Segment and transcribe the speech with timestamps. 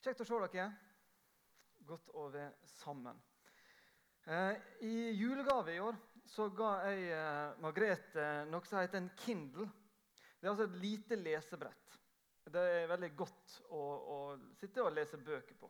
[0.00, 0.70] Kjekt å se dere.
[1.84, 3.18] Godt å være sammen.
[4.24, 4.54] Eh,
[4.88, 9.66] I julegave i år så ga jeg eh, Margrethe noe som heter en Kindle.
[10.40, 11.98] Det er altså et lite lesebrett.
[12.48, 14.18] Det er veldig godt å, å
[14.56, 15.68] sitte og lese bøker på.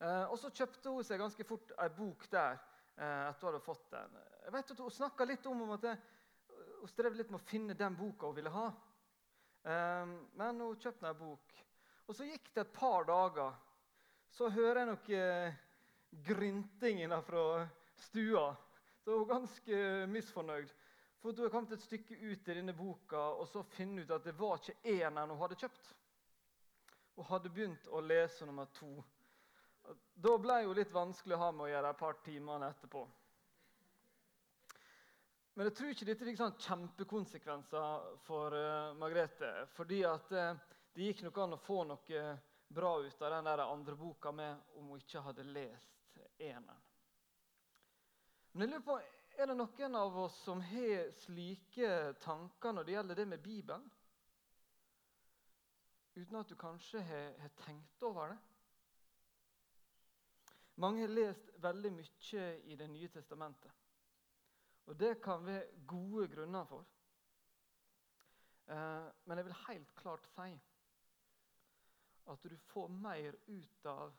[0.00, 2.56] Eh, og så kjøpte hun seg ganske fort ei bok der.
[2.98, 4.16] Etter hun hadde fått den.
[4.46, 7.76] Jeg vet at Hun snakka litt om, om at hun strev litt med å finne
[7.78, 8.68] den boka hun ville ha.
[9.68, 11.58] Eh, men hun kjøpte en bok.
[12.08, 13.56] Og Så gikk det et par dager.
[14.32, 15.58] Så hører jeg noe eh,
[16.24, 17.66] grynting fra
[18.00, 18.46] stua.
[19.04, 20.72] Så hun er ganske misfornøyd.
[21.20, 24.24] For hun har kommet et stykke ut i denne boka og så finne ut at
[24.24, 25.92] det var ikke eneren hun hadde kjøpt.
[27.18, 28.92] Hun hadde begynt å lese nummer to.
[30.14, 33.02] Da ble jo litt vanskelig å ha med å gjøre et par timer etterpå.
[35.58, 39.50] Men jeg tror ikke dette fikk sånn kjempekonsekvenser for uh, Margrethe.
[39.74, 40.52] fordi at uh,
[40.98, 42.22] det gikk nok an å få noe
[42.74, 46.80] bra ut av den der andre boka med om hun ikke hadde lest eneren.
[48.50, 48.98] Men jeg lurer på,
[49.38, 53.84] Er det noen av oss som har slike tanker når det gjelder det med Bibelen?
[56.16, 58.38] Uten at du kanskje har, har tenkt over det?
[60.82, 63.70] Mange har lest veldig mye i Det nye testamentet.
[64.90, 66.82] Og det kan være gode grunner for.
[68.66, 70.50] Eh, men jeg vil helt klart si
[72.28, 74.12] at du får mer ut av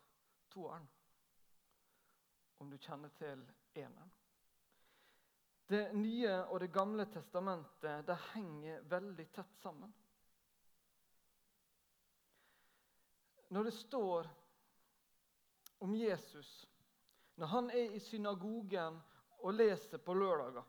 [0.50, 0.88] toeren
[2.58, 3.44] om du kjenner til
[3.74, 4.12] eneren.
[5.70, 9.92] Det nye og Det gamle testamentet det henger veldig tett sammen.
[13.50, 14.30] Når det står
[15.86, 16.50] om Jesus,
[17.36, 18.98] når han er i synagogen
[19.40, 20.66] og leser på lørdager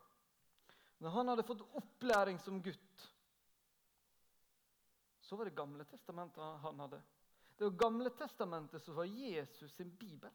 [1.01, 3.07] Når han hadde fått opplæring som gutt,
[5.21, 7.01] så var det Gamle testamentet han hadde.
[7.61, 10.31] Det var Gamle testamentet som var Jesus sin bibel.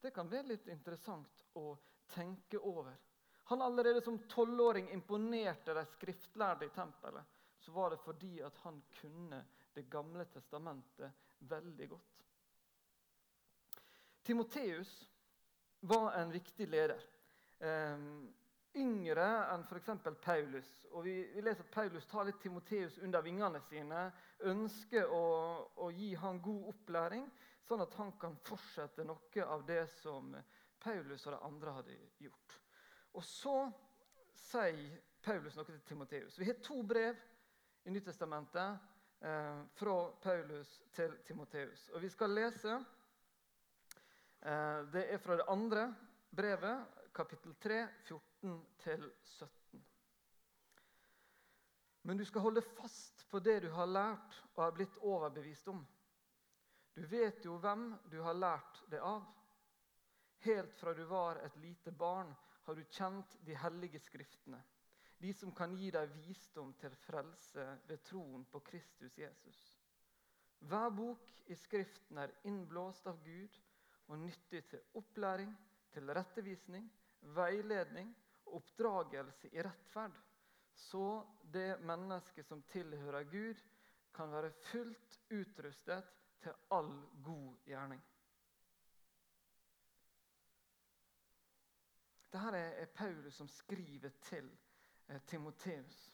[0.00, 1.76] Det kan være litt interessant å
[2.10, 2.96] tenke over.
[3.52, 7.38] Han allerede som tolvåring imponerte de skriftlærde i tempelet.
[7.62, 9.44] Så var det fordi at han kunne
[9.78, 12.24] Det gamle testamentet veldig godt.
[14.26, 15.08] Timoteus
[15.80, 17.04] var en viktig leder.
[17.60, 18.34] Um,
[18.78, 19.90] yngre enn f.eks.
[20.22, 20.70] Paulus.
[20.92, 24.06] Og vi, vi, leser at Paulus tar litt Timoteus under vingene sine.
[24.50, 25.24] Ønsker å,
[25.76, 27.26] å, gi han god opplæring,
[27.66, 30.34] sånn at han kan fortsette noe av det som
[30.80, 32.56] Paulus og de andre hadde gjort.
[33.18, 33.56] Og så
[34.38, 36.38] sier Paulus noe til Timoteus.
[36.38, 37.18] Vi har to brev
[37.84, 38.78] i Nyttestamentet
[39.26, 41.88] eh, fra Paulus til Timoteus.
[41.94, 42.78] Og vi skal lese
[44.40, 45.90] eh, Det er fra det andre
[46.30, 47.82] brevet, kapittel 3,
[48.40, 49.82] 14-17.
[52.02, 55.82] Men du skal holde fast på det du har lært og har blitt overbevist om.
[56.96, 59.26] Du vet jo hvem du har lært det av.
[60.40, 62.32] Helt fra du var et lite barn,
[62.64, 64.60] har du kjent de hellige skriftene,
[65.20, 69.60] de som kan gi deg visdom til frelse ved troen på Kristus Jesus.
[70.60, 73.60] Hver bok i Skriften er innblåst av Gud
[74.08, 75.52] og nyttig til opplæring,
[75.92, 76.88] til rettevisning,
[77.36, 78.14] veiledning
[78.56, 80.16] oppdragelse i rettferd,
[80.74, 83.60] så det mennesket som tilhører Gud,
[84.14, 86.06] kan være fullt utrustet
[86.42, 86.90] til all
[87.24, 88.00] god gjerning.
[92.30, 94.46] Dette er Paulus som skriver til
[95.08, 96.10] eh, Timoteus.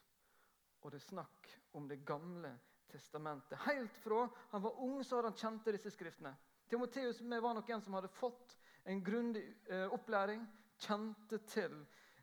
[0.80, 2.54] Og det er snakk om Det gamle
[2.88, 3.58] testamentet.
[3.66, 6.32] Helt fra han var ung, så hadde han kjent disse skriftene.
[6.68, 10.47] Timoteus var nok en som hadde fått en grundig eh, opplæring,
[10.78, 11.74] kjente til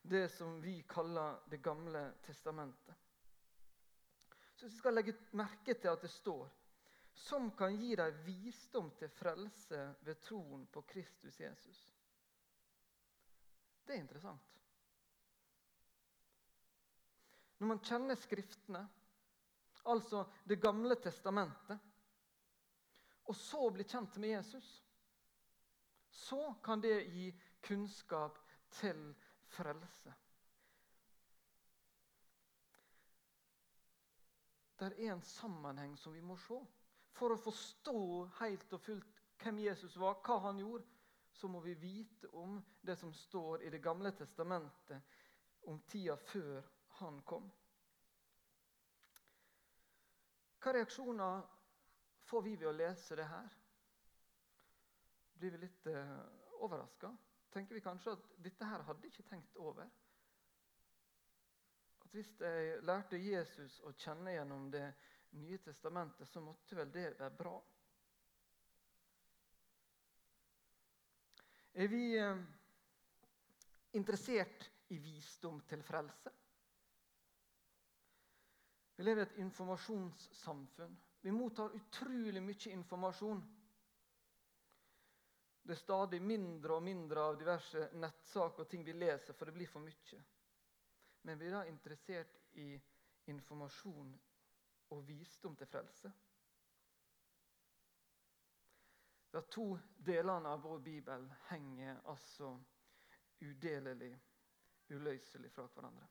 [0.03, 2.95] det som vi kaller Det gamle testamentet.
[4.55, 6.49] Så vi skal legge merke til at det står
[7.13, 11.81] som kan gi deg visdom til frelse ved troen på Kristus Jesus.
[13.85, 14.59] Det er interessant.
[17.59, 18.81] Når man kjenner Skriftene,
[19.85, 21.79] altså Det gamle testamentet,
[23.23, 24.83] og så blir kjent med Jesus,
[26.09, 27.29] så kan det gi
[27.63, 28.39] kunnskap
[28.79, 29.13] til
[29.53, 30.13] frelse.
[34.79, 36.57] Det er en sammenheng som vi må se.
[37.13, 37.99] For å forstå
[38.41, 40.87] helt og fullt hvem Jesus var, hva han gjorde,
[41.33, 45.01] så må vi vite om det som står i Det gamle testamentet
[45.69, 46.61] om tida før
[46.99, 47.49] han kom.
[50.63, 51.41] Hva reaksjoner
[52.23, 53.55] får vi ved å lese det her?
[55.39, 56.19] Blir vi litt eh,
[56.63, 57.11] overraska?
[57.53, 59.89] Tenker vi kanskje at dette her hadde jeg ikke tenkt over?
[62.01, 64.87] At Hvis jeg lærte Jesus å kjenne gjennom Det
[65.33, 67.55] Nye testamentet, så måtte vel det være bra.
[71.73, 72.43] Er vi eh,
[73.97, 76.29] interessert i visdom til frelse?
[78.93, 80.93] Vi lever i et informasjonssamfunn.
[81.25, 83.41] Vi mottar utrolig mye informasjon.
[85.63, 89.55] Det er stadig mindre og mindre av diverse nettsaker og ting vi leser, for det
[89.55, 90.19] blir for mye.
[91.23, 92.73] Men vi er da interessert i
[93.31, 94.11] informasjon
[94.91, 96.11] og visdom til frelse.
[99.33, 99.69] De to
[100.05, 102.51] delene av vår bibel henger altså
[103.41, 104.11] udelelig,
[104.93, 106.09] uløselig fra hverandre.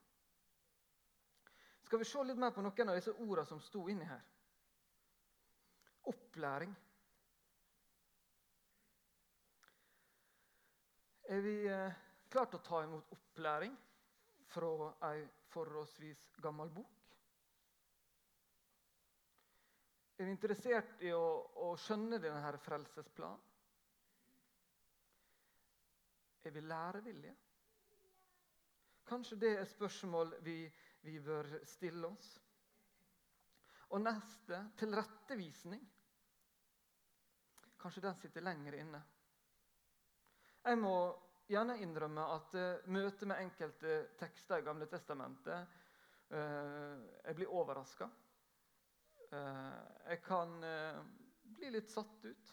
[1.87, 4.25] Skal vi se litt mer på noen av disse ordene som sto inni her?
[6.08, 6.72] Opplæring.
[11.32, 13.76] Er vi klart klare til å ta imot opplæring
[14.52, 16.99] fra ei forholdsvis gammel bok?
[20.20, 21.23] Er vi interessert i å,
[21.64, 23.49] å skjønne denne frelsesplanen?
[26.44, 27.34] Er vi lærevillige?
[29.08, 30.58] Kanskje det er spørsmål vi,
[31.06, 32.29] vi bør stille oss.
[33.88, 35.82] Og neste tilrettevisning.
[37.81, 39.02] Kanskje den sitter lenger inne.
[40.62, 40.97] Jeg må
[41.50, 45.79] gjerne innrømme at uh, møtet med enkelte tekster i Gamle testamentet
[46.32, 48.09] uh, Jeg blir overraska.
[49.32, 50.99] Eh, jeg kan eh,
[51.43, 52.50] bli litt satt ut.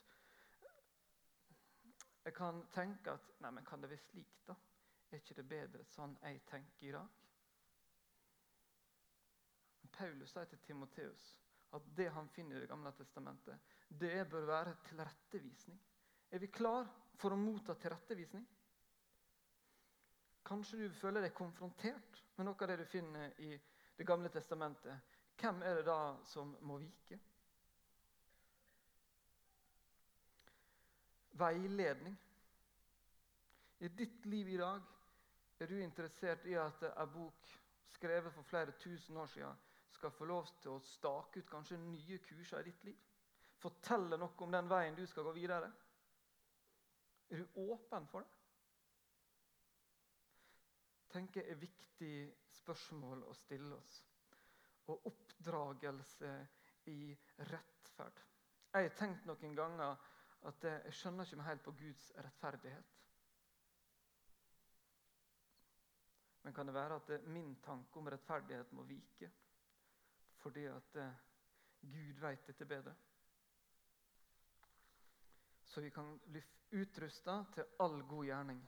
[2.24, 4.56] Jeg kan tenke at Nei, men kan det være slik, da?
[5.10, 7.16] Er ikke det bedre sånn jeg tenker i dag?
[9.90, 11.24] Paulus sier til Timoteus
[11.76, 15.80] at det han finner i Det gamle testamentet, det bør være tilrettevisning.
[16.32, 16.88] Er vi klar
[17.20, 18.46] for å motta tilrettevisning?
[20.50, 23.58] Kanskje du føler deg konfrontert med noe av det du finner i
[24.00, 27.18] Det gamle testamentet hvem er det da som må vike?
[31.40, 32.16] Veiledning.
[33.80, 34.84] I ditt liv i dag
[35.60, 37.52] er du interessert i at en bok
[37.96, 39.62] skrevet for flere tusen år siden
[39.96, 42.98] skal få lov til å stake ut kanskje nye kurser i ditt liv?
[43.60, 45.72] Fortelle noe om den veien du skal gå videre?
[47.30, 48.40] Er du åpen for det?
[51.10, 52.14] tenker er viktig
[52.60, 53.96] spørsmål å stille oss
[54.90, 56.32] og oppdragelse
[56.90, 57.16] i
[57.52, 58.22] rettferd.
[58.74, 59.98] Jeg har tenkt noen ganger
[60.50, 62.96] at jeg skjønner ikke helt på Guds rettferdighet.
[66.46, 69.32] Men kan det være at min tanke om rettferdighet må vike
[70.40, 71.16] fordi at eh,
[71.84, 72.94] Gud vet dette bedre?
[75.70, 76.42] Så vi kan bli
[76.82, 78.62] utrusta til all god gjerning.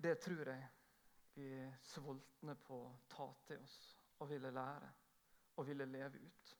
[0.00, 0.68] Det tror jeg
[1.34, 3.76] vi er sultne på å ta til oss
[4.20, 4.88] og ville lære
[5.60, 6.54] og ville leve ut.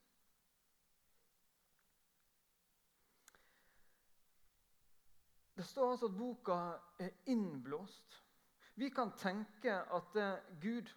[5.56, 6.58] Det står altså at boka
[7.00, 8.20] er innblåst.
[8.74, 10.92] Vi kan tenke at eh, Gud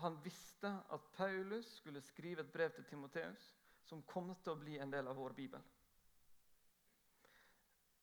[0.00, 3.50] han visste at Paulus skulle skrive et brev til Timoteus
[3.88, 5.64] som kom til å bli en del av vår bibel.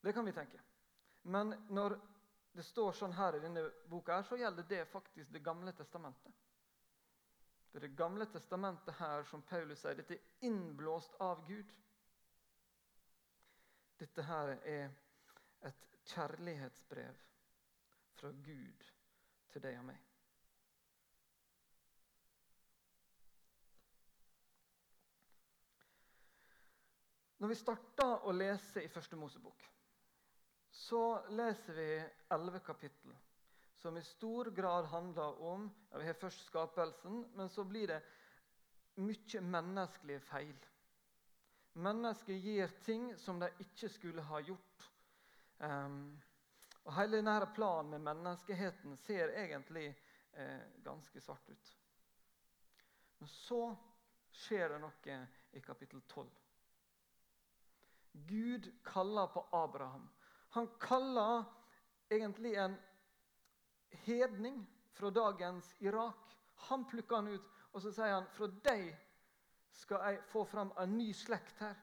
[0.06, 0.60] Det kan vi tenke.
[1.22, 1.96] Men når
[2.54, 6.36] det står sånn her i denne boka, her, så gjelder det faktisk Det gamle testamentet.
[7.72, 11.74] Det er Det gamle testamentet her som Paulus sier dette er innblåst av Gud.
[13.98, 14.94] Dette her er
[15.66, 17.26] et kjærlighetsbrev
[18.20, 18.90] fra Gud
[19.50, 20.02] til deg og meg.
[27.42, 29.72] Når vi starter å lese i Første Mosebok
[30.76, 31.02] så
[31.32, 31.88] leser vi
[32.34, 33.14] elleve kapittel
[33.80, 38.00] som i stor grad handler om ja, Vi har først skapelsen, men så blir det
[39.00, 40.56] mye menneskelige feil.
[41.72, 44.86] Mennesker gjør ting som de ikke skulle ha gjort.
[45.58, 46.16] Um,
[46.84, 49.88] og Hele denne planen med menneskeheten ser egentlig
[50.32, 51.72] eh, ganske svart ut.
[53.18, 53.62] Men så
[54.44, 55.20] skjer det noe
[55.56, 56.28] i kapittel 12.
[58.28, 60.08] Gud kaller på Abraham
[60.56, 61.44] han kaller
[62.08, 62.76] egentlig en
[63.90, 66.36] hedning fra dagens Irak.
[66.54, 68.86] Han plukker han ut, og så sier han fra deg
[69.76, 71.76] skal jeg få fram en ny slekt her.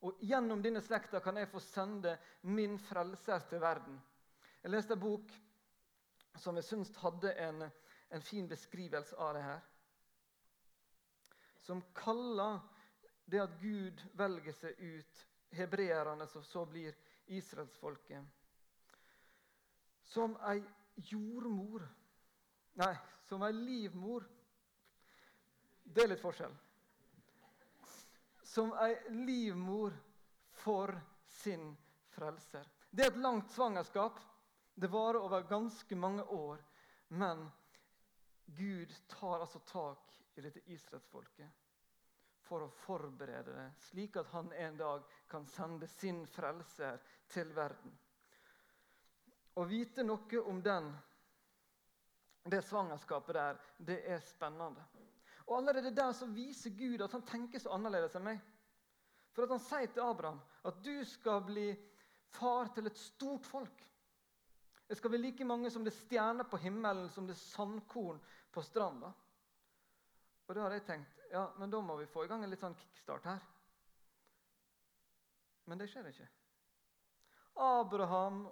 [0.00, 2.14] Og gjennom denne slekta kan jeg få sende
[2.48, 3.98] min frelser til verden.
[4.62, 5.34] Jeg leste en bok
[6.40, 7.66] som jeg syns hadde en,
[8.08, 9.60] en fin beskrivelse av det her.
[11.68, 12.62] Som kaller
[13.28, 16.96] det at Gud velger seg ut hebreerne, som så blir
[17.28, 18.24] israelsfolket.
[20.02, 20.62] Som ei
[20.94, 21.88] jordmor
[22.78, 22.94] Nei,
[23.26, 24.22] som ei livmor
[25.82, 26.54] Det er litt forskjell.
[28.44, 28.94] Som ei
[29.24, 29.96] livmor
[30.62, 30.92] for
[31.40, 31.70] sin
[32.12, 32.66] frelser.
[32.90, 34.20] Det er et langt svangerskap.
[34.74, 36.62] Det varer over ganske mange år.
[37.08, 37.48] Men
[38.44, 41.67] Gud tar altså tak i dette israelsfolket
[42.48, 47.92] for å forberede det, slik at han en dag kan sende sin frelser til verden.
[49.58, 50.88] Å vite noe om den,
[52.48, 54.84] det svangerskapet der, det er spennende.
[55.48, 58.40] Og Allerede der så viser Gud at han tenker så annerledes enn meg.
[59.32, 61.68] For at Han sier til Abraham at du skal bli
[62.34, 63.84] far til et stort folk.
[64.88, 68.20] Det skal bli like mange som det stjerner på himmelen, som det sandkorn
[68.52, 69.12] på stranda.
[70.48, 72.62] Og da har jeg tenkt ja, men da må vi få i gang en litt
[72.62, 73.44] sånn kickstart her.
[75.68, 76.28] Men det skjer ikke.
[77.60, 78.46] Abraham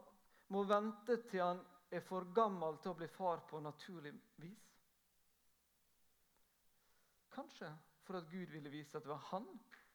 [0.53, 1.63] må vente til han
[1.95, 4.65] er for gammel til å bli far på naturlig vis.
[7.37, 7.71] Kanskje
[8.07, 9.47] for at Gud ville vise at det var han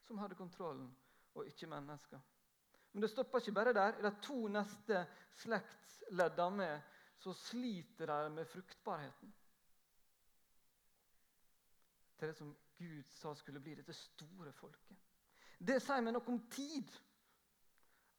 [0.07, 0.89] som hadde kontrollen,
[1.33, 2.19] og ikke mennesker.
[2.91, 4.00] Men det stopper ikke bare der.
[4.00, 5.05] I de to neste
[5.39, 9.31] slektsleddene med så sliter de med fruktbarheten.
[12.17, 14.97] Til det som Gud sa skulle bli dette store folket.
[15.61, 16.89] Det sier meg noe om tid.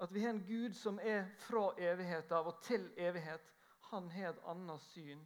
[0.02, 3.44] At vi har en Gud som er fra evighet av og til evighet.
[3.90, 5.22] Han har et annet syn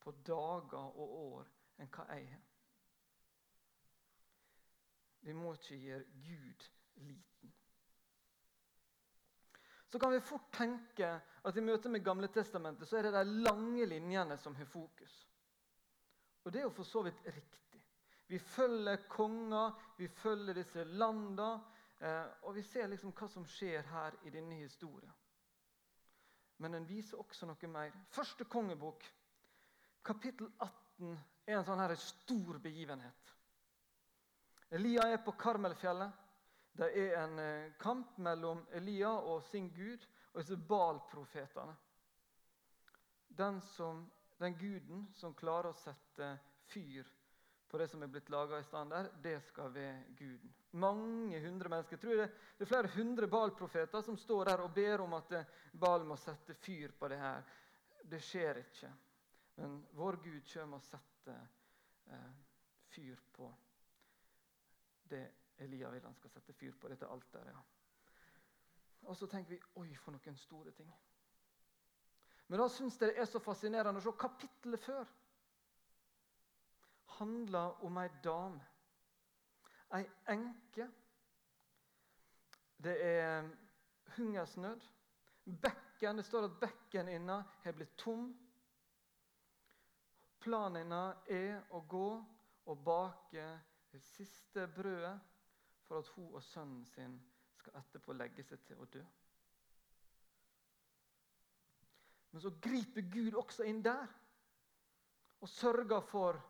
[0.00, 2.46] på dager og år enn hva jeg har.
[5.20, 6.68] Vi må ikke gjøre Gud
[7.04, 7.52] liten.
[9.90, 11.08] Så kan vi fort tenke
[11.44, 15.14] at i møte med Gamle Testamentet så er det de lange linjene som har fokus.
[16.44, 17.69] Og det er jo for så vidt riktig.
[18.30, 21.48] Vi følger konger, vi følger disse landene,
[21.98, 25.10] eh, og vi ser liksom hva som skjer her i denne historien.
[26.62, 27.98] Men den viser også noe mer.
[28.14, 29.02] Første kongebok,
[30.06, 33.34] kapittel 18, er en sånn her stor begivenhet.
[34.78, 36.26] Elia er på Karmelfjellet.
[36.78, 41.74] Det er en eh, kamp mellom Elia og sin gud og disse Baal-profetene.
[43.26, 43.58] Den,
[44.38, 46.36] den guden som klarer å sette
[46.70, 47.19] fyr på
[47.78, 50.54] det som er blitt laga i stand der, det skal være Guden.
[50.72, 51.96] Mange hundre mennesker.
[51.96, 55.34] Jeg tror det, det er flere hundre Baal-profeter som står der og ber om at
[55.72, 57.42] Baal må sette fyr på det her.
[58.10, 58.92] Det skjer ikke.
[59.60, 61.40] Men vår Gud kommer og setter
[62.10, 62.30] eh,
[62.94, 63.50] fyr på
[65.10, 65.26] det
[65.60, 67.52] Elia vil han skal sette fyr på, dette alteret.
[67.52, 67.62] Ja.
[69.10, 70.90] Og så tenker vi oi, for noen store ting.
[72.50, 75.10] Men da syns jeg det er så fascinerende å se kapittelet før
[77.20, 78.60] handler om ei dame.
[79.94, 80.88] Ei enke.
[82.80, 83.48] Det er
[84.16, 84.80] hungersnød.
[85.44, 88.30] Bekken, Det står at bekken inna har blitt tom.
[90.40, 92.24] Planen hennes er å gå
[92.66, 93.48] og bake
[93.92, 95.18] det siste brødet
[95.84, 97.18] for at hun og sønnen sin
[97.58, 99.02] skal etterpå legge seg til å dø.
[102.30, 104.06] Men så griper Gud også inn der
[105.40, 106.40] og sørger for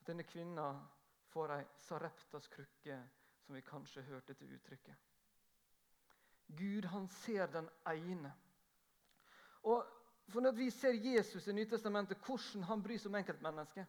[0.00, 0.72] at denne kvinna
[1.30, 2.98] får ei Sareptas krukke,
[3.44, 4.96] som vi kanskje hørte til uttrykket.
[6.56, 8.32] Gud han ser den ene.
[9.62, 9.86] Og
[10.30, 13.86] for Når vi ser Jesus i Nytestamentet, hvordan han bryr seg om enkeltmennesket,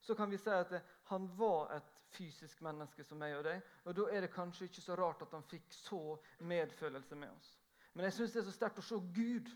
[0.00, 0.72] så kan vi si at
[1.10, 3.62] han var et fysisk menneske som meg og deg.
[3.84, 7.52] Og da er det kanskje ikke så rart at han fikk så medfølelse med oss.
[7.94, 9.50] Men jeg syns det er så sterkt å se Gud.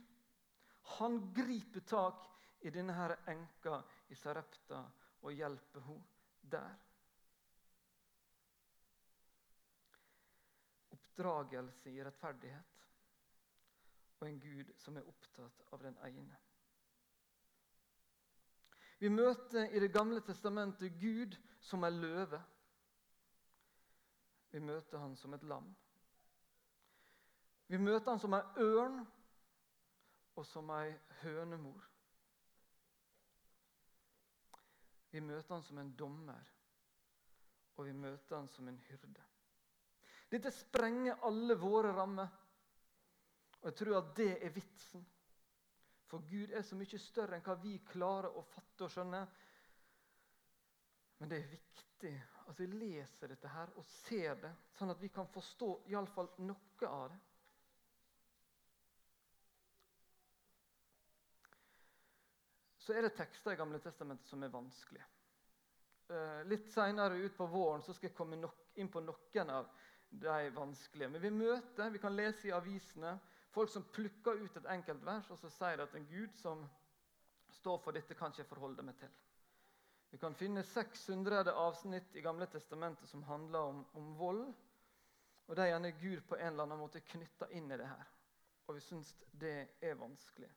[1.00, 2.30] Han griper tak
[2.62, 4.85] i denne her enka i Sarepta
[5.23, 6.05] og hjelpe henne
[6.53, 6.77] der.
[10.91, 12.87] Oppdragelse i rettferdighet
[14.21, 16.39] og en Gud som er opptatt av den ene.
[19.00, 22.43] Vi møter i Det gamle testamentet Gud som en løve.
[24.50, 25.71] Vi møter han som et lam.
[27.69, 29.00] Vi møter han som en ørn
[30.37, 31.90] og som ei hønemor.
[35.11, 36.50] Vi møter han som en dommer,
[37.76, 39.25] og vi møter han som en hyrde.
[40.31, 42.29] Dette sprenger alle våre rammer.
[43.61, 45.02] Og jeg tror at det er vitsen.
[46.11, 49.21] For Gud er så mye større enn hva vi klarer å fatte og skjønne.
[51.21, 52.14] Men det er viktig
[52.50, 56.88] at vi leser dette her og ser det, sånn at vi kan forstå iallfall noe
[56.88, 57.19] av det.
[62.91, 65.05] Så er det tekster i Gamle Testamentet som er vanskelige.
[66.11, 68.39] Eh, litt seinere utpå våren så skal jeg komme
[68.75, 69.69] inn på noen av
[70.11, 71.09] de vanskelige.
[71.13, 73.13] Men vi møter, vi kan lese i avisene
[73.55, 76.65] folk som plukker ut et enkelt vers, og så sier de at en Gud som
[77.61, 79.13] står for dette, kan ikke forholde meg til.
[80.11, 84.49] Vi kan finne 600 avsnitt i Gamle testamentet som handler om, om vold.
[85.47, 88.11] Og de er gjerne Gud på en eller annen måte knytta inn i det her.
[88.67, 90.51] Og vi syns det er vanskelig.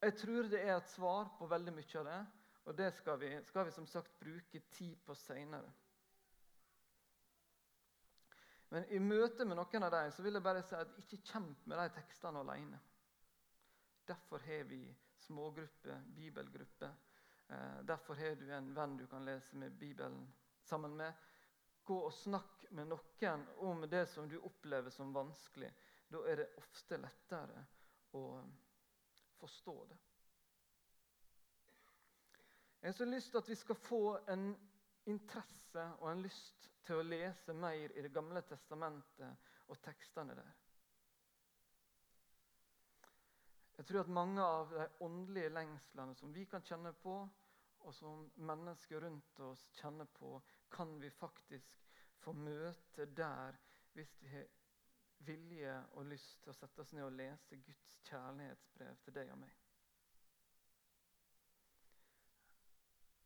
[0.00, 2.18] Jeg tror det er et svar på veldig mye av det,
[2.70, 5.72] og det skal vi, skal vi som sagt bruke tid på seinere.
[8.68, 11.66] Men i møte med noen av dem så vil jeg bare si at ikke kjemp
[11.66, 12.80] med de tekstene alene.
[14.08, 14.82] Derfor har vi
[15.24, 16.92] smågrupper, bibelgrupper.
[17.48, 20.20] Eh, derfor har du en venn du kan lese med Bibelen
[20.68, 21.12] sammen med.
[21.84, 25.72] Gå og snakk med noen om det som du opplever som vanskelig.
[26.08, 27.64] Da er det ofte lettere
[28.16, 28.24] å
[29.40, 29.98] forstå det.
[32.80, 34.52] Jeg har så lyst til at vi skal få en
[35.10, 40.54] interesse og en lyst til å lese mer i Det gamle testamentet og tekstene der.
[43.78, 47.18] Jeg tror at mange av de åndelige lengslene som vi kan kjenne på,
[47.86, 50.32] og som mennesker rundt oss kjenner på,
[50.70, 51.78] kan vi faktisk
[52.24, 53.58] få møte der
[53.94, 54.48] hvis vi har
[55.26, 59.40] vilje og lyst til å sette oss ned og lese Guds kjærlighetsbrev til deg og
[59.42, 59.56] meg.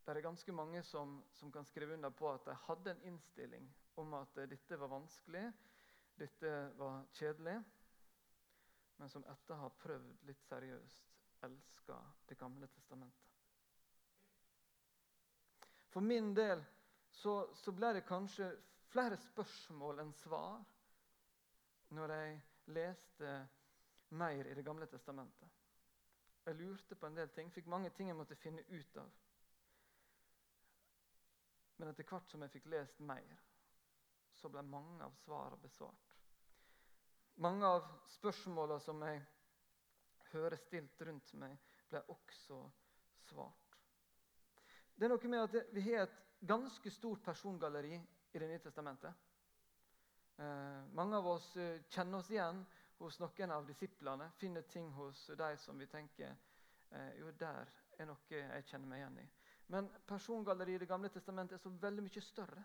[0.02, 3.68] Det er ganske mange som, som, kan skrive under på at de hadde en innstilling
[4.02, 5.44] om at dette var vanskelig,
[6.18, 7.60] dette var kjedelig
[9.02, 11.08] men som etter å ha prøvd litt seriøst,
[11.42, 13.30] elsker Det gamle testamentet.
[15.90, 16.62] For min del
[17.10, 18.46] så, så ble det kanskje
[18.92, 20.62] flere spørsmål enn svar
[21.92, 22.38] når jeg
[22.74, 23.32] leste
[24.16, 25.48] mer i Det gamle testamentet.
[26.46, 29.10] Jeg lurte på en del ting, fikk mange ting jeg måtte finne ut av.
[31.78, 33.38] Men etter hvert som jeg fikk lest mer,
[34.40, 36.16] så ble mange av svarene besvart.
[37.42, 37.86] Mange av
[38.18, 39.22] spørsmåla som jeg
[40.32, 41.56] hører stilt rundt meg,
[41.90, 42.58] ble også
[43.28, 43.78] svart.
[44.94, 49.14] Det er noe med at Vi har et ganske stort persongalleri i Det nye testamentet.
[50.36, 52.64] Eh, mange av oss eh, kjenner oss igjen
[52.98, 54.30] hos noen av disiplene.
[54.40, 56.34] Finner ting hos de som vi tenker
[56.90, 57.68] eh, jo, der
[57.98, 59.26] er noe jeg kjenner meg igjen i.
[59.72, 62.64] Men persongalleriet i Det gamle testamentet er så veldig mye større.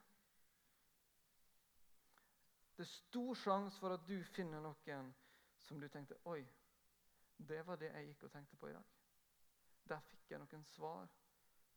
[2.78, 5.14] Det er stor sjanse for at du finner noen
[5.66, 6.44] som du tenkte Oi,
[7.38, 8.94] det var det jeg gikk og tenkte på i dag.
[9.90, 11.10] Der fikk jeg noen svar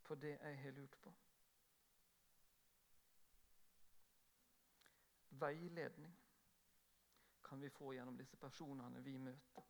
[0.04, 1.12] på det jeg har lurt på.
[5.30, 6.16] Veiledning
[7.42, 9.64] kan vi få gjennom disse personene vi møter.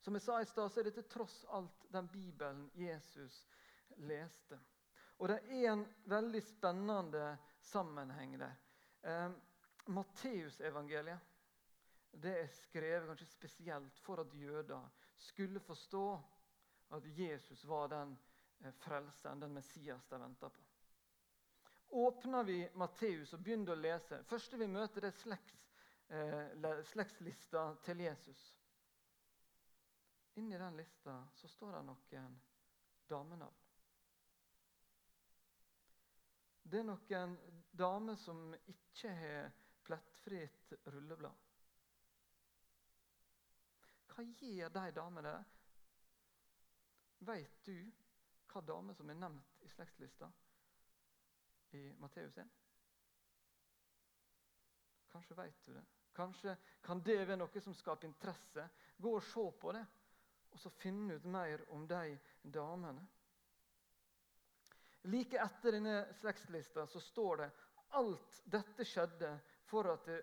[0.00, 3.42] Som jeg sa i stad, så er dette tross alt den Bibelen Jesus
[3.96, 4.56] leste.
[5.18, 8.54] Og det er en veldig spennende sammenheng der.
[9.02, 9.30] Eh,
[9.92, 11.18] Matteusevangeliet
[12.24, 16.06] er skrevet kanskje spesielt for at jøder skulle forstå
[16.96, 18.16] at Jesus var den
[18.60, 20.67] eh, frelseren, den Messias de venta på.
[21.88, 25.68] Åpner vi Matteus og begynner å lese Første vi møter, det er slekts,
[26.08, 28.42] eh, slektslista til Jesus.
[30.36, 32.34] Inni den lista så står det noen
[33.08, 33.64] damenavn.
[36.62, 37.36] Det er noen
[37.72, 39.48] damer som ikke har
[39.88, 41.46] plettfritt rulleblad.
[44.12, 45.38] Hva gir de damene
[47.26, 47.90] Veit du
[48.52, 50.28] hva dame som er nevnt i slektslista
[51.70, 52.48] i Matteus 1?
[55.08, 55.84] Kanskje vet du det.
[56.12, 58.64] Kanskje kan det være noe som skaper interesse.
[58.98, 59.84] Gå og se på det,
[60.50, 63.04] og så finne ut mer om de damene.
[65.08, 67.50] Like etter denne slektslista så står det
[67.96, 69.30] alt dette skjedde
[69.70, 70.18] for at, det,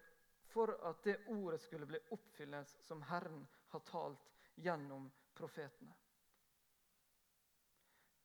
[0.51, 5.95] for at det ordet skulle bli oppfylles som Herren har talt gjennom profetene.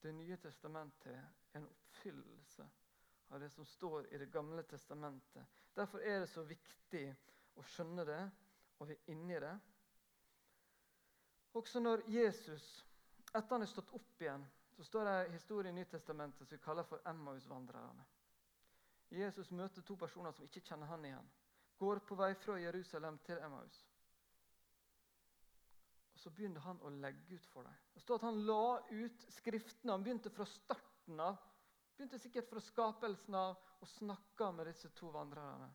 [0.00, 2.66] Det nye testamentet er en oppfyllelse
[3.30, 5.46] av det som står i Det gamle testamentet.
[5.74, 7.04] Derfor er det så viktig
[7.54, 8.22] å skjønne det
[8.78, 9.56] og være inni det.
[11.54, 12.64] Også når Jesus,
[13.34, 16.62] etter han er stått opp igjen, så står det en historie i Nytestamentet som vi
[16.64, 18.06] kaller for Emmaus-vandrerne.
[19.10, 21.30] Jesus møter to personer som ikke kjenner han igjen.
[21.78, 23.80] Går på vei fra Jerusalem til Emmaus.
[26.14, 27.76] Og Så begynner han å legge ut for dem.
[27.94, 29.92] Det står at Han la ut skriftene.
[29.92, 31.38] Han begynte fra starten av.
[32.00, 35.66] Begynte sikkert fra skapelsen av og snakke med disse to vandrerne.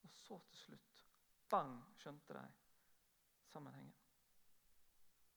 [0.00, 1.02] Og så til slutt
[1.52, 2.44] bang, skjønte de
[3.52, 3.92] sammenhengen.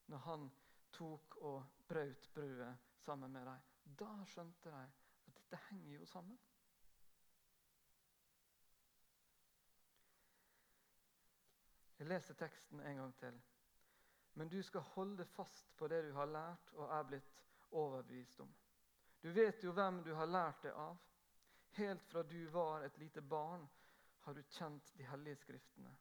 [0.08, 0.47] Når han
[0.95, 2.71] tok og brøt brødet
[3.04, 3.67] sammen med dem.
[3.99, 4.88] Da skjønte de
[5.28, 6.39] at dette henger jo sammen.
[11.99, 13.43] Jeg leser teksten en gang til.
[14.39, 18.56] Men du skal holde fast på det du har lært og er blitt overbevist om.
[19.26, 20.98] Du vet jo hvem du har lært det av.
[21.80, 23.64] Helt fra du var et lite barn,
[24.22, 25.96] har du kjent de hellige skriftene.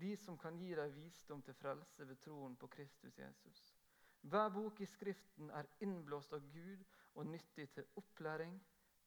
[0.00, 3.60] De som kan gi deg visdom til frelse ved troen på Kristus Jesus.
[4.32, 6.86] Hver bok i Skriften er innblåst av Gud
[7.20, 8.56] og nyttig til opplæring,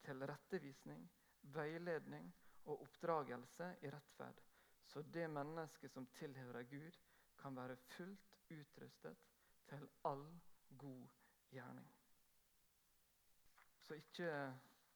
[0.05, 1.09] til rettevisning,
[1.57, 2.29] veiledning
[2.69, 4.45] og oppdragelse i rettferd,
[4.85, 7.01] så det mennesket som tilhører Gud,
[7.41, 9.27] kan være fullt utrustet
[9.65, 10.27] til all
[10.77, 11.07] god
[11.49, 11.89] gjerning.
[13.93, 14.29] Så ikke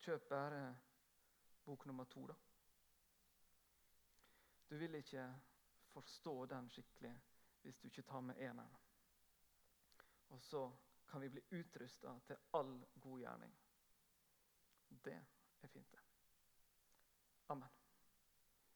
[0.01, 0.61] kjøp bare
[1.65, 2.33] bok nummer to, da.
[4.69, 5.25] Du vil ikke
[5.93, 7.11] forstå den skikkelig
[7.61, 8.73] hvis du ikke tar med eneren.
[10.33, 10.63] Og så
[11.11, 13.57] kan vi bli utrusta til all god gjerning.
[14.89, 15.19] Det
[15.61, 16.01] er fint, det.
[17.49, 17.76] Amen.